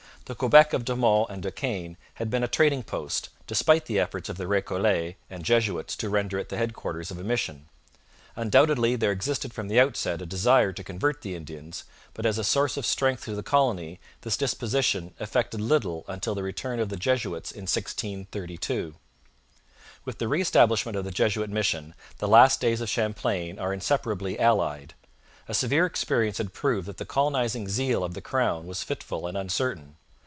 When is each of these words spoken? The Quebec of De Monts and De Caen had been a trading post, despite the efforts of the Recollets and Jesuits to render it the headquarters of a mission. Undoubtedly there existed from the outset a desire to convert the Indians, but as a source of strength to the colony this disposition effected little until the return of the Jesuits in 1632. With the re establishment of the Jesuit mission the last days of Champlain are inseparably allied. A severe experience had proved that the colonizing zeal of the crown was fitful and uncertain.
The 0.25 0.35
Quebec 0.35 0.71
of 0.71 0.85
De 0.85 0.95
Monts 0.95 1.29
and 1.29 1.43
De 1.43 1.51
Caen 1.51 1.97
had 2.13 2.29
been 2.29 2.43
a 2.43 2.47
trading 2.47 2.83
post, 2.83 3.27
despite 3.47 3.85
the 3.87 3.99
efforts 3.99 4.29
of 4.29 4.37
the 4.37 4.47
Recollets 4.47 5.17
and 5.29 5.43
Jesuits 5.43 5.93
to 5.97 6.09
render 6.09 6.37
it 6.39 6.47
the 6.47 6.55
headquarters 6.55 7.11
of 7.11 7.19
a 7.19 7.23
mission. 7.23 7.67
Undoubtedly 8.37 8.95
there 8.95 9.11
existed 9.11 9.53
from 9.53 9.67
the 9.67 9.77
outset 9.77 10.21
a 10.21 10.25
desire 10.25 10.71
to 10.71 10.85
convert 10.85 11.21
the 11.21 11.35
Indians, 11.35 11.83
but 12.13 12.25
as 12.25 12.37
a 12.37 12.45
source 12.45 12.77
of 12.77 12.85
strength 12.85 13.25
to 13.25 13.35
the 13.35 13.43
colony 13.43 13.99
this 14.21 14.37
disposition 14.37 15.13
effected 15.19 15.59
little 15.59 16.05
until 16.07 16.33
the 16.33 16.43
return 16.43 16.79
of 16.79 16.87
the 16.87 16.95
Jesuits 16.95 17.51
in 17.51 17.63
1632. 17.63 18.95
With 20.05 20.19
the 20.19 20.29
re 20.29 20.39
establishment 20.39 20.95
of 20.95 21.03
the 21.03 21.11
Jesuit 21.11 21.49
mission 21.49 21.93
the 22.19 22.29
last 22.29 22.61
days 22.61 22.79
of 22.79 22.87
Champlain 22.87 23.59
are 23.59 23.73
inseparably 23.73 24.39
allied. 24.39 24.93
A 25.49 25.53
severe 25.53 25.85
experience 25.85 26.37
had 26.37 26.53
proved 26.53 26.87
that 26.87 26.99
the 26.99 27.05
colonizing 27.05 27.67
zeal 27.67 28.01
of 28.01 28.13
the 28.13 28.21
crown 28.21 28.65
was 28.65 28.81
fitful 28.81 29.27
and 29.27 29.35
uncertain. 29.35 29.97